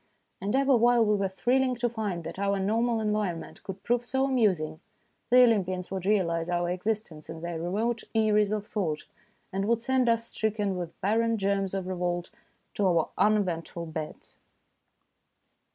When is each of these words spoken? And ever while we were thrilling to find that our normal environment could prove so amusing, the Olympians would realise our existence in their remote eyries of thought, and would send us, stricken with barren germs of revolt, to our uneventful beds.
And 0.41 0.55
ever 0.55 0.75
while 0.75 1.05
we 1.05 1.15
were 1.15 1.27
thrilling 1.29 1.75
to 1.75 1.87
find 1.87 2.23
that 2.23 2.39
our 2.39 2.59
normal 2.59 2.99
environment 2.99 3.61
could 3.61 3.83
prove 3.83 4.03
so 4.03 4.25
amusing, 4.25 4.79
the 5.29 5.43
Olympians 5.43 5.91
would 5.91 6.07
realise 6.07 6.49
our 6.49 6.71
existence 6.71 7.29
in 7.29 7.41
their 7.41 7.61
remote 7.61 8.01
eyries 8.15 8.51
of 8.51 8.65
thought, 8.65 9.05
and 9.53 9.65
would 9.67 9.83
send 9.83 10.09
us, 10.09 10.27
stricken 10.27 10.75
with 10.75 10.99
barren 11.01 11.37
germs 11.37 11.75
of 11.75 11.85
revolt, 11.85 12.31
to 12.73 12.87
our 12.87 13.09
uneventful 13.15 13.85
beds. 13.85 14.37